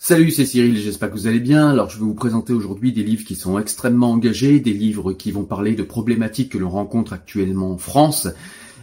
[0.00, 1.70] Salut, c'est Cyril, j'espère que vous allez bien.
[1.70, 5.32] Alors, je vais vous présenter aujourd'hui des livres qui sont extrêmement engagés, des livres qui
[5.32, 8.28] vont parler de problématiques que l'on rencontre actuellement en France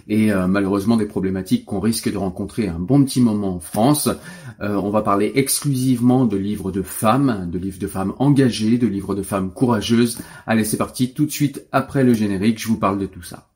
[0.09, 4.09] et euh, malheureusement des problématiques qu'on risque de rencontrer un bon petit moment en France.
[4.59, 8.85] Euh, on va parler exclusivement de livres de femmes, de livres de femmes engagées, de
[8.85, 10.19] livres de femmes courageuses.
[10.45, 13.47] Allez, c'est parti, tout de suite après le générique, je vous parle de tout ça.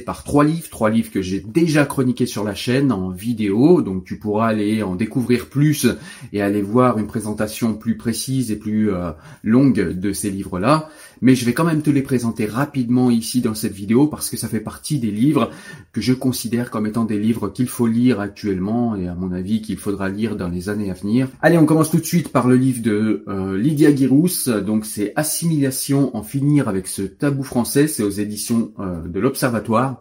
[0.00, 4.04] Par trois livres, trois livres que j'ai déjà chroniqués sur la chaîne en vidéo, donc
[4.04, 5.86] tu pourras aller en découvrir plus
[6.32, 9.10] et aller voir une présentation plus précise et plus euh,
[9.42, 10.88] longue de ces livres-là.
[11.20, 14.36] Mais je vais quand même te les présenter rapidement ici dans cette vidéo parce que
[14.36, 15.50] ça fait partie des livres
[15.92, 19.60] que je considère comme étant des livres qu'il faut lire actuellement et à mon avis
[19.60, 21.28] qu'il faudra lire dans les années à venir.
[21.42, 25.12] Allez, on commence tout de suite par le livre de euh, Lydia Girousse, donc c'est
[25.16, 29.94] Assimilation, en finir avec ce tabou français, c'est aux éditions euh, de l'Observatoire voir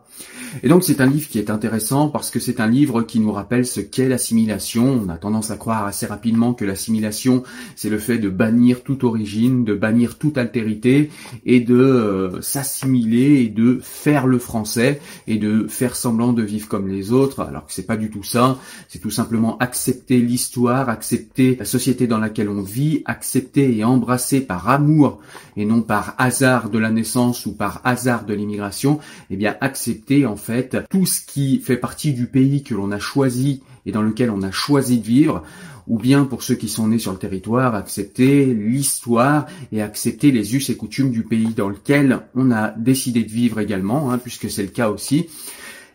[0.63, 3.31] et donc c'est un livre qui est intéressant parce que c'est un livre qui nous
[3.31, 5.01] rappelle ce qu'est l'assimilation.
[5.05, 7.44] On a tendance à croire assez rapidement que l'assimilation,
[7.75, 11.09] c'est le fait de bannir toute origine, de bannir toute altérité
[11.45, 16.67] et de euh, s'assimiler et de faire le français et de faire semblant de vivre
[16.67, 18.57] comme les autres, alors que c'est pas du tout ça.
[18.88, 24.41] C'est tout simplement accepter l'histoire, accepter la société dans laquelle on vit, accepter et embrasser
[24.41, 25.19] par amour
[25.56, 30.06] et non par hasard de la naissance ou par hasard de l'immigration, eh bien accepter
[30.25, 34.01] en fait tout ce qui fait partie du pays que l'on a choisi et dans
[34.01, 35.44] lequel on a choisi de vivre,
[35.88, 40.56] ou bien pour ceux qui sont nés sur le territoire, accepter l'histoire et accepter les
[40.56, 44.50] us et coutumes du pays dans lequel on a décidé de vivre également, hein, puisque
[44.50, 45.27] c'est le cas aussi.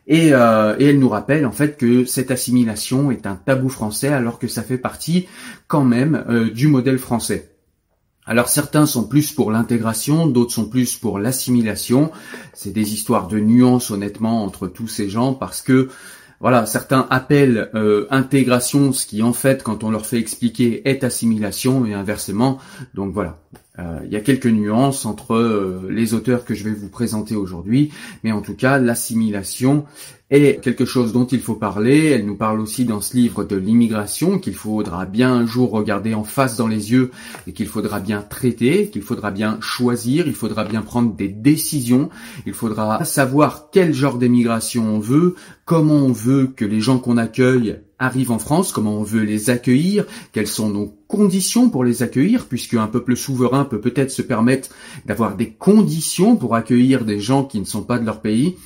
[0.06, 4.09] Et, euh, et, elle nous rappelle en fait que cette assimilation est un tabou français
[4.09, 5.29] alors que ça fait partie
[5.69, 7.51] quand même euh, du modèle français.
[8.25, 12.13] Alors certains sont plus pour l'intégration, d'autres sont plus pour l'assimilation.
[12.55, 15.89] C'est des histoires de nuances honnêtement entre tous ces gens parce que
[16.43, 21.05] voilà, certains appellent euh, intégration ce qui en fait quand on leur fait expliquer est
[21.05, 22.59] assimilation et inversement.
[22.95, 23.39] Donc voilà,
[23.79, 27.37] euh, il y a quelques nuances entre euh, les auteurs que je vais vous présenter
[27.37, 27.93] aujourd'hui,
[28.23, 29.85] mais en tout cas l'assimilation
[30.32, 32.06] est quelque chose dont il faut parler.
[32.06, 36.14] Elle nous parle aussi dans ce livre de l'immigration qu'il faudra bien un jour regarder
[36.14, 37.11] en face dans les yeux
[37.46, 42.08] et qu'il faudra bien traiter, qu'il faudra bien choisir, il faudra bien prendre des décisions,
[42.46, 45.34] il faudra savoir quel genre d'immigration on veut,
[45.67, 49.50] comment on veut que les gens qu'on accueille arrivent en France, comment on veut les
[49.50, 54.23] accueillir, quelles sont nos conditions pour les accueillir, puisque un peuple souverain peut peut-être se
[54.23, 54.70] permettre
[55.05, 58.56] d'avoir des conditions pour accueillir des gens qui ne sont pas de leur pays.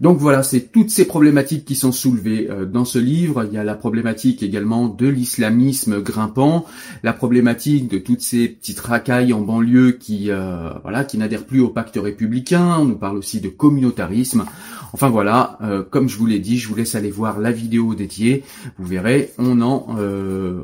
[0.00, 3.44] Donc voilà, c'est toutes ces problématiques qui sont soulevées euh, dans ce livre.
[3.44, 6.66] Il y a la problématique également de l'islamisme grimpant,
[7.02, 11.60] la problématique de toutes ces petites racailles en banlieue qui euh, voilà, qui n'adhèrent plus
[11.60, 12.78] au pacte républicain.
[12.78, 14.44] On nous parle aussi de communautarisme.
[14.92, 17.94] Enfin voilà, euh, comme je vous l'ai dit, je vous laisse aller voir la vidéo
[17.94, 18.44] dédiée.
[18.78, 19.86] Vous verrez, on en,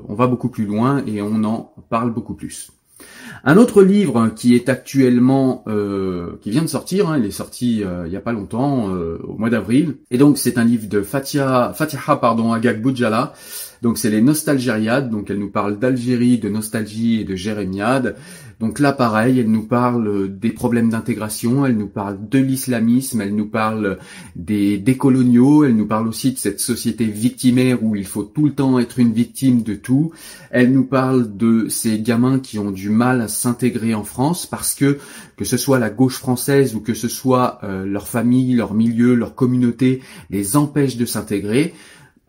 [0.08, 2.70] on va beaucoup plus loin et on en parle beaucoup plus.
[3.42, 7.82] Un autre livre qui est actuellement, euh, qui vient de sortir, hein, il est sorti
[7.82, 10.88] euh, il y a pas longtemps, euh, au mois d'avril, et donc c'est un livre
[10.88, 13.32] de Fatia, Fatiha pardon, Agag Boudjala,
[13.80, 18.16] donc c'est les Nostalgériades, donc elle nous parle d'Algérie, de nostalgie et de Jérémiade.
[18.60, 23.34] Donc là pareil, elle nous parle des problèmes d'intégration, elle nous parle de l'islamisme, elle
[23.34, 23.98] nous parle
[24.36, 28.52] des décoloniaux, elle nous parle aussi de cette société victimaire où il faut tout le
[28.52, 30.12] temps être une victime de tout.
[30.50, 34.74] Elle nous parle de ces gamins qui ont du mal à s'intégrer en France parce
[34.74, 34.98] que
[35.38, 39.14] que ce soit la gauche française ou que ce soit euh, leur famille, leur milieu,
[39.14, 41.72] leur communauté les empêche de s'intégrer.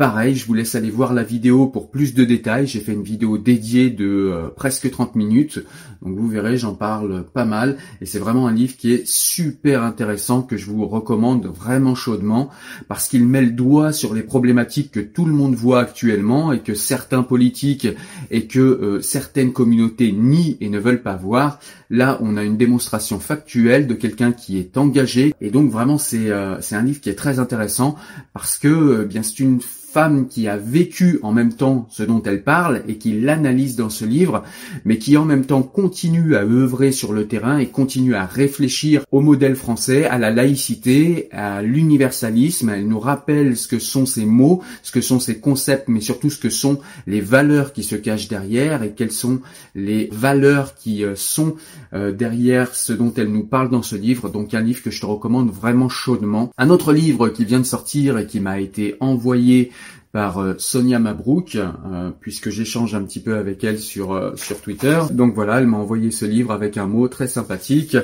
[0.02, 2.66] Pareil, je vous laisse aller voir la vidéo pour plus de détails.
[2.66, 5.60] J'ai fait une vidéo dédiée de euh, presque 30 minutes.
[6.02, 7.78] Donc vous verrez, j'en parle pas mal.
[8.02, 12.50] Et c'est vraiment un livre qui est super intéressant, que je vous recommande vraiment chaudement,
[12.88, 16.62] parce qu'il met le doigt sur les problématiques que tout le monde voit actuellement et
[16.62, 17.88] que certains politiques
[18.32, 21.60] et que euh, certaines communautés nient et ne veulent pas voir.
[21.92, 25.36] Là, on a une démonstration factuelle de quelqu'un qui est engagé.
[25.42, 27.96] Et donc vraiment, c'est euh, un livre qui est très intéressant
[28.34, 29.60] parce que bien c'est une
[29.92, 33.90] femme qui a vécu en même temps ce dont elle parle et qui l'analyse dans
[33.90, 34.44] ce livre,
[34.86, 39.04] mais qui en même temps continue à œuvrer sur le terrain et continue à réfléchir
[39.12, 42.70] au modèle français, à la laïcité, à l'universalisme.
[42.70, 46.30] Elle nous rappelle ce que sont ces mots, ce que sont ces concepts, mais surtout
[46.30, 49.42] ce que sont les valeurs qui se cachent derrière et quelles sont
[49.76, 51.56] les valeurs qui euh, sont
[51.94, 54.30] euh, derrière ce dont elle nous parle dans ce livre.
[54.30, 56.52] Donc un livre que je te recommande vraiment chaudement.
[56.58, 59.72] Un autre livre qui vient de sortir et qui m'a été envoyé
[60.12, 65.00] par euh, Sonia Mabrouk, euh, puisque j'échange un petit peu avec elle sur, sur Twitter.
[65.12, 67.98] Donc voilà, elle m'a envoyé ce livre avec un mot très sympathique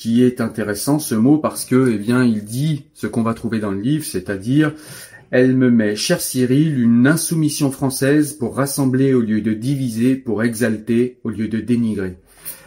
[0.00, 3.58] qui est intéressant, ce mot, parce que, eh bien, il dit ce qu'on va trouver
[3.58, 4.72] dans le livre, c'est-à-dire,
[5.30, 10.42] elle me met, cher Cyril, une insoumission française pour rassembler au lieu de diviser, pour
[10.42, 12.16] exalter au lieu de dénigrer.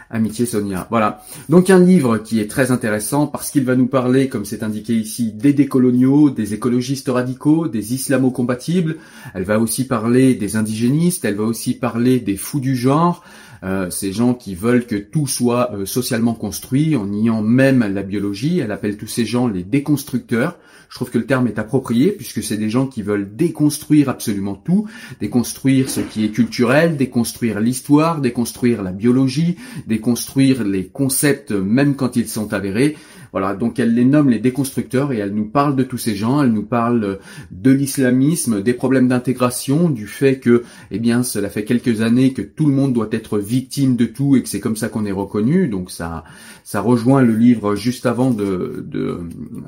[0.09, 0.88] Amitié Sonia.
[0.89, 1.23] Voilà.
[1.50, 4.94] Donc un livre qui est très intéressant parce qu'il va nous parler, comme c'est indiqué
[4.94, 8.97] ici, des décoloniaux, des écologistes radicaux, des islamo-compatibles.
[9.33, 13.23] Elle va aussi parler des indigénistes, elle va aussi parler des fous du genre,
[13.63, 18.04] euh, ces gens qui veulent que tout soit euh, socialement construit en niant même la
[18.04, 18.60] biologie.
[18.60, 20.57] Elle appelle tous ces gens les déconstructeurs.
[20.89, 24.56] Je trouve que le terme est approprié puisque c'est des gens qui veulent déconstruire absolument
[24.56, 24.88] tout,
[25.19, 29.56] déconstruire ce qui est culturel, déconstruire l'histoire, déconstruire la biologie,
[29.88, 32.95] déconstruire les concepts même quand ils sont avérés.
[33.33, 36.44] Voilà, donc elle les nomme les déconstructeurs et elle nous parle de tous ces gens,
[36.44, 37.18] elle nous parle
[37.50, 42.44] de l'islamisme, des problèmes d'intégration, du fait que, eh bien, cela fait quelques années que
[42.44, 45.12] tout le monde doit être victime de tout et que c'est comme ça qu'on est
[45.12, 45.68] reconnu.
[45.68, 46.24] Donc ça,
[46.63, 49.22] ça rejoint le livre juste avant de, de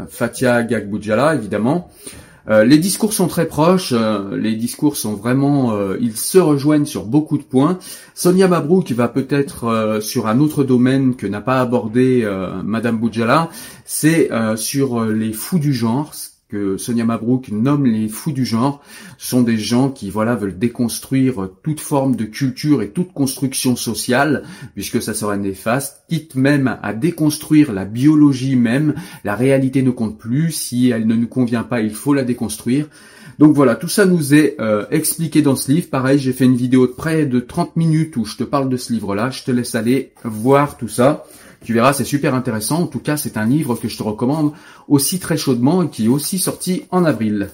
[0.09, 1.89] Fatia Gagboudjala, évidemment.
[2.47, 6.85] Euh, les discours sont très proches, euh, les discours sont vraiment, euh, ils se rejoignent
[6.85, 7.79] sur beaucoup de points.
[8.13, 12.27] Sonia Mabrouk va peut-être sur un autre domaine que n'a pas abordé
[12.63, 13.49] Madame Boudjala,
[13.83, 16.13] c'est sur les fous du genre,
[16.77, 18.81] Sonia Mabrouk nomme les fous du genre
[19.17, 24.43] sont des gens qui voilà veulent déconstruire toute forme de culture et toute construction sociale
[24.73, 28.95] puisque ça serait néfaste quitte même à déconstruire la biologie même.
[29.23, 30.51] La réalité ne compte plus.
[30.51, 32.87] Si elle ne nous convient pas il faut la déconstruire.
[33.39, 35.89] Donc voilà tout ça nous est euh, expliqué dans ce livre.
[35.89, 38.77] Pareil j'ai fait une vidéo de près de 30 minutes où je te parle de
[38.77, 41.25] ce livre là je te laisse aller voir tout ça
[41.63, 42.83] tu verras, c'est super intéressant.
[42.83, 44.53] En tout cas, c'est un livre que je te recommande
[44.87, 47.49] aussi très chaudement et qui est aussi sorti en avril.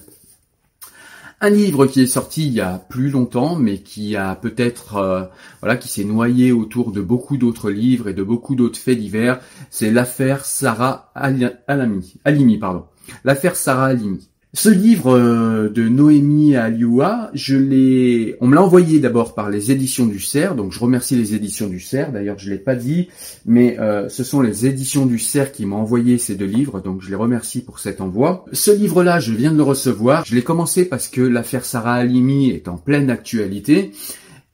[1.44, 5.24] Un livre qui est sorti il y a plus longtemps, mais qui a peut-être, euh,
[5.60, 9.40] voilà, qui s'est noyé autour de beaucoup d'autres livres et de beaucoup d'autres faits divers,
[9.68, 12.84] c'est l'affaire Sarah Alimi, Alimi, pardon.
[13.24, 14.28] L'affaire Sarah Alimi.
[14.54, 19.70] Ce livre euh, de Noémie Alioua, je l'ai, on me l'a envoyé d'abord par les
[19.70, 22.12] éditions du Cerf, donc je remercie les éditions du Cerf.
[22.12, 23.08] D'ailleurs, je l'ai pas dit,
[23.46, 27.00] mais euh, ce sont les éditions du Cerf qui m'ont envoyé ces deux livres, donc
[27.00, 28.44] je les remercie pour cet envoi.
[28.52, 30.22] Ce livre-là, je viens de le recevoir.
[30.26, 33.92] Je l'ai commencé parce que l'affaire Sarah Halimi est en pleine actualité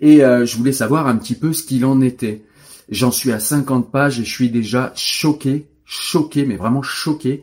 [0.00, 2.42] et euh, je voulais savoir un petit peu ce qu'il en était.
[2.88, 7.42] J'en suis à 50 pages et je suis déjà choqué, choqué, mais vraiment choqué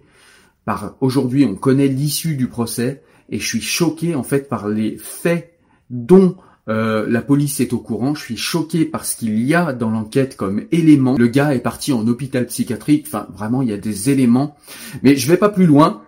[0.66, 4.98] par aujourd'hui on connaît l'issue du procès et je suis choqué en fait par les
[4.98, 5.54] faits
[5.90, 6.36] dont
[6.68, 8.16] euh, la police est au courant.
[8.16, 11.16] Je suis choqué par ce qu'il y a dans l'enquête comme élément.
[11.18, 13.06] Le gars est parti en hôpital psychiatrique.
[13.08, 14.56] Enfin, vraiment, il y a des éléments.
[15.04, 16.02] Mais je vais pas plus loin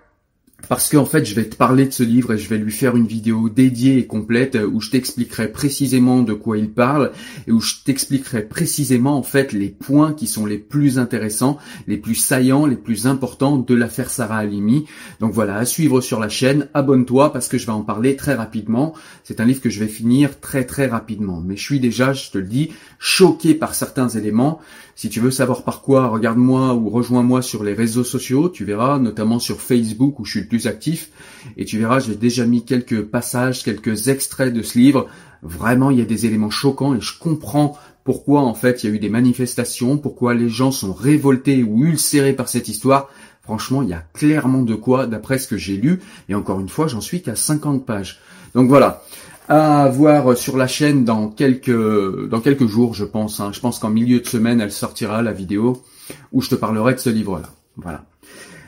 [0.70, 2.98] parce qu'en fait, je vais te parler de ce livre et je vais lui faire
[2.98, 7.12] une vidéo dédiée et complète euh, où je t'expliquerai précisément de quoi il parle
[7.48, 11.98] et où je t'expliquerai précisément en fait les points qui sont les plus intéressants, les
[11.98, 14.86] plus saillants, les plus importants de l'affaire Sarah Halimi.
[15.20, 18.34] Donc voilà, à suivre sur la chaîne, abonne-toi parce que je vais en parler très
[18.34, 18.94] rapidement.
[19.24, 21.42] C'est un livre que je vais finir très très rapidement.
[21.46, 24.60] Mais je suis déjà, je te le dis, choqué par certains éléments.
[24.96, 28.98] Si tu veux savoir par quoi, regarde-moi ou rejoins-moi sur les réseaux sociaux, tu verras,
[28.98, 31.10] notamment sur Facebook où je suis plus actif,
[31.58, 35.08] et tu verras, j'ai déjà mis quelques passages, quelques extraits de ce livre.
[35.44, 38.94] Vraiment, il y a des éléments choquants et je comprends pourquoi en fait il y
[38.94, 43.10] a eu des manifestations, pourquoi les gens sont révoltés ou ulcérés par cette histoire.
[43.44, 46.70] Franchement, il y a clairement de quoi, d'après ce que j'ai lu, et encore une
[46.70, 48.20] fois, j'en suis qu'à 50 pages.
[48.56, 49.04] Donc voilà
[49.50, 53.39] à voir sur la chaîne dans quelques dans quelques jours, je pense.
[53.39, 53.51] Hein.
[53.54, 55.84] Je pense qu'en milieu de semaine, elle sortira la vidéo
[56.32, 57.50] où je te parlerai de ce livre-là.
[57.77, 58.04] Voilà.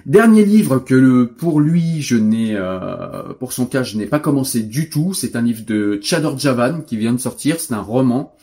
[0.06, 4.62] Dernier livre que pour lui, je n'ai, euh, pour son cas, je n'ai pas commencé
[4.62, 5.14] du tout.
[5.14, 7.60] C'est un livre de Chador Javan qui vient de sortir.
[7.60, 8.34] C'est un roman.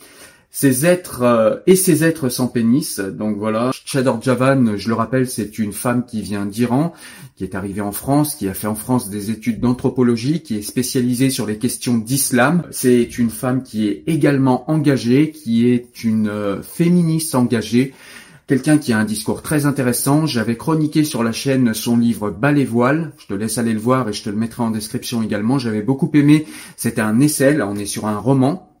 [0.49, 2.99] Ces êtres euh, et ces êtres sans pénis.
[2.99, 6.93] Donc voilà, Chador Javan, je le rappelle, c'est une femme qui vient d'Iran,
[7.35, 10.61] qui est arrivée en France, qui a fait en France des études d'anthropologie, qui est
[10.61, 12.63] spécialisée sur les questions d'islam.
[12.71, 17.93] C'est une femme qui est également engagée, qui est une euh, féministe engagée,
[18.47, 20.25] quelqu'un qui a un discours très intéressant.
[20.25, 23.11] J'avais chroniqué sur la chaîne son livre Bas les voiles.
[23.17, 25.59] Je te laisse aller le voir et je te le mettrai en description également.
[25.59, 26.47] J'avais beaucoup aimé.
[26.77, 27.53] C'était un essai.
[27.53, 28.76] Là, on est sur un roman.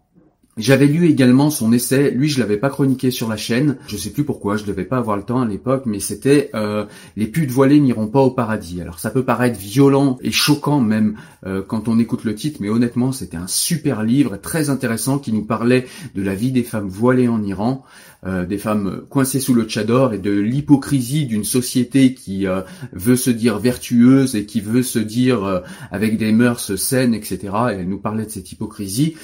[0.57, 4.09] J'avais lu également son essai, lui je l'avais pas chroniqué sur la chaîne, je sais
[4.09, 6.85] plus pourquoi, je devais pas avoir le temps à l'époque, mais c'était euh,
[7.15, 8.81] Les putes voilées n'iront pas au paradis.
[8.81, 12.69] Alors ça peut paraître violent et choquant même euh, quand on écoute le titre, mais
[12.69, 15.85] honnêtement c'était un super livre, très intéressant, qui nous parlait
[16.15, 17.85] de la vie des femmes voilées en Iran,
[18.25, 22.47] euh, des femmes coincées sous le tchador et de l'hypocrisie d'une société qui
[22.93, 25.61] veut se dire vertueuse et qui veut se dire
[25.91, 27.37] avec des mœurs saines, etc.
[27.71, 29.15] Et elle nous parlait de cette hypocrisie.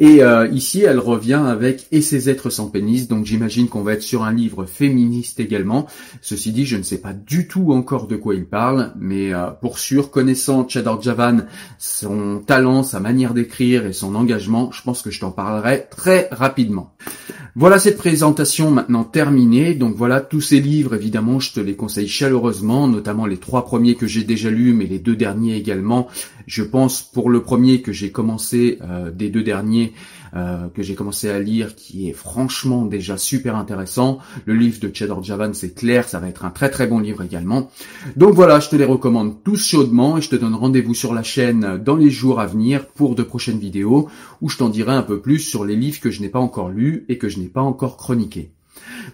[0.00, 3.92] Et euh, ici, elle revient avec Et ces êtres sans pénis, donc j'imagine qu'on va
[3.92, 5.86] être sur un livre féministe également.
[6.22, 9.50] Ceci dit, je ne sais pas du tout encore de quoi il parle, mais euh,
[9.50, 11.44] pour sûr, connaissant Chador Javan,
[11.78, 16.28] son talent, sa manière d'écrire et son engagement, je pense que je t'en parlerai très
[16.32, 16.94] rapidement.
[17.60, 19.74] Voilà cette présentation maintenant terminée.
[19.74, 23.96] Donc voilà, tous ces livres, évidemment, je te les conseille chaleureusement, notamment les trois premiers
[23.96, 26.08] que j'ai déjà lus, mais les deux derniers également.
[26.46, 29.92] Je pense pour le premier que j'ai commencé, euh, des deux derniers,
[30.34, 34.18] euh, que j'ai commencé à lire, qui est franchement déjà super intéressant.
[34.44, 37.22] Le livre de Cheddar Javan, c'est clair, ça va être un très très bon livre
[37.22, 37.70] également.
[38.16, 41.22] Donc voilà, je te les recommande tous chaudement et je te donne rendez-vous sur la
[41.22, 44.08] chaîne dans les jours à venir pour de prochaines vidéos
[44.40, 46.70] où je t'en dirai un peu plus sur les livres que je n'ai pas encore
[46.70, 48.50] lus et que je n'ai pas encore chroniqués.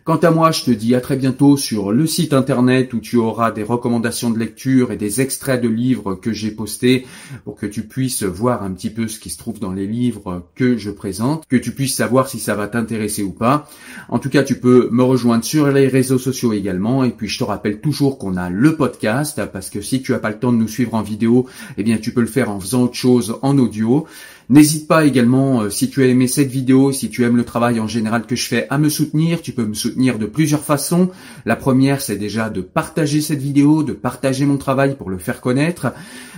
[0.05, 3.17] Quant à moi, je te dis à très bientôt sur le site internet où tu
[3.17, 7.07] auras des recommandations de lecture et des extraits de livres que j'ai postés
[7.45, 10.47] pour que tu puisses voir un petit peu ce qui se trouve dans les livres
[10.55, 13.69] que je présente, que tu puisses savoir si ça va t'intéresser ou pas.
[14.09, 17.39] En tout cas, tu peux me rejoindre sur les réseaux sociaux également et puis je
[17.39, 20.53] te rappelle toujours qu'on a le podcast parce que si tu as pas le temps
[20.53, 21.47] de nous suivre en vidéo,
[21.79, 24.07] eh bien tu peux le faire en faisant autre chose en audio.
[24.49, 27.81] N'hésite pas également, euh, si tu as aimé cette vidéo, si tu aimes le travail
[27.81, 29.43] en général que je fais, à me soutenir.
[29.43, 31.11] Tu peux me soutenir de plusieurs façons.
[31.45, 35.41] La première, c'est déjà de partager cette vidéo, de partager mon travail pour le faire
[35.41, 35.93] connaître.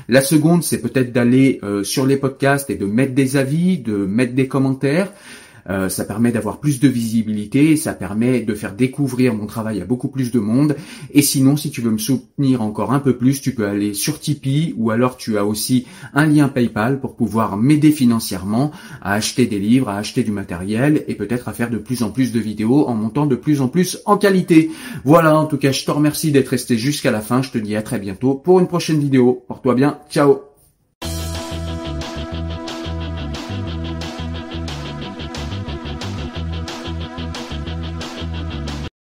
[0.08, 3.94] La seconde, c'est peut-être d'aller euh, sur les podcasts et de mettre des avis, de
[3.94, 5.12] mettre des commentaires.
[5.68, 9.84] Euh, ça permet d'avoir plus de visibilité, ça permet de faire découvrir mon travail à
[9.84, 10.76] beaucoup plus de monde.
[11.12, 14.20] Et sinon, si tu veux me soutenir encore un peu plus, tu peux aller sur
[14.20, 18.70] Tipeee ou alors tu as aussi un lien PayPal pour pouvoir m'aider financièrement
[19.02, 22.10] à acheter des livres, à acheter du matériel et peut-être à faire de plus en
[22.10, 24.70] plus de vidéos en montant de plus en plus en qualité.
[25.04, 27.42] Voilà, en tout cas, je te remercie d'être resté jusqu'à la fin.
[27.42, 29.44] Je te dis à très bientôt pour une prochaine vidéo.
[29.46, 29.98] Porte-toi bien.
[30.10, 30.47] Ciao